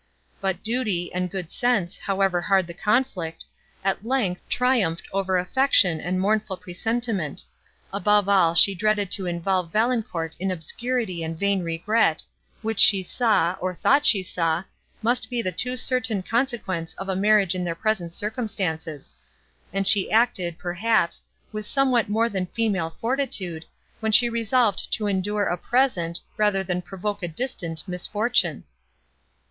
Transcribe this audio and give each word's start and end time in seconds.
But 0.41 0.63
duty, 0.63 1.13
and 1.13 1.29
good 1.29 1.51
sense, 1.51 1.99
however 1.99 2.41
hard 2.41 2.65
the 2.65 2.73
conflict, 2.73 3.45
at 3.83 4.03
length, 4.03 4.41
triumphed 4.49 5.07
over 5.13 5.37
affection 5.37 5.99
and 6.01 6.19
mournful 6.19 6.57
presentiment; 6.57 7.45
above 7.93 8.27
all, 8.27 8.55
she 8.55 8.73
dreaded 8.73 9.11
to 9.11 9.27
involve 9.27 9.71
Valancourt 9.71 10.35
in 10.39 10.49
obscurity 10.49 11.21
and 11.21 11.37
vain 11.37 11.61
regret, 11.61 12.23
which 12.63 12.79
she 12.79 13.03
saw, 13.03 13.55
or 13.61 13.75
thought 13.75 14.03
she 14.03 14.23
saw, 14.23 14.63
must 15.03 15.29
be 15.29 15.39
the 15.39 15.51
too 15.51 15.77
certain 15.77 16.23
consequence 16.23 16.95
of 16.95 17.07
a 17.07 17.15
marriage 17.15 17.53
in 17.53 17.63
their 17.63 17.75
present 17.75 18.11
circumstances; 18.11 19.15
and 19.71 19.85
she 19.87 20.09
acted, 20.09 20.57
perhaps, 20.57 21.21
with 21.51 21.67
somewhat 21.67 22.09
more 22.09 22.27
than 22.27 22.47
female 22.47 22.97
fortitude, 22.99 23.65
when 23.99 24.11
she 24.11 24.29
resolved 24.29 24.91
to 24.91 25.05
endure 25.05 25.43
a 25.45 25.57
present, 25.59 26.19
rather 26.37 26.63
than 26.63 26.81
provoke 26.81 27.21
a 27.21 27.27
distant 27.27 27.87
misfortune. 27.87 28.63